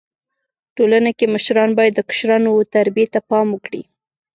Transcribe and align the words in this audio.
ټولنه 0.75 1.09
کي 1.17 1.25
مشران 1.35 1.69
بايد 1.77 1.93
د 1.95 1.99
کشرانو 2.09 2.49
و 2.53 2.61
تربيي 2.73 3.05
ته 3.13 3.19
پام 3.29 3.47
وکړي. 3.51 3.81